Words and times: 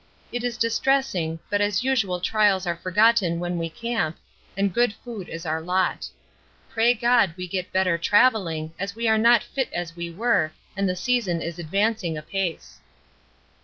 It 0.31 0.43
is 0.43 0.57
distressing, 0.57 1.37
but 1.51 1.61
as 1.61 1.83
usual 1.83 2.19
trials 2.19 2.65
are 2.65 2.75
forgotten 2.75 3.39
when 3.39 3.59
we 3.59 3.69
camp, 3.69 4.17
and 4.57 4.73
good 4.73 4.93
food 4.93 5.29
is 5.29 5.45
our 5.45 5.61
lot. 5.61 6.09
Pray 6.71 6.95
God 6.95 7.35
we 7.37 7.47
get 7.47 7.71
better 7.71 7.99
travelling 7.99 8.73
as 8.79 8.95
we 8.95 9.07
are 9.07 9.19
not 9.19 9.43
fit 9.43 9.71
as 9.71 9.95
we 9.95 10.09
were, 10.09 10.53
and 10.75 10.89
the 10.89 10.95
season 10.95 11.39
is 11.39 11.59
advancing 11.59 12.17
apace. 12.17 12.79